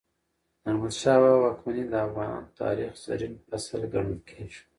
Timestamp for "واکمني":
1.43-1.83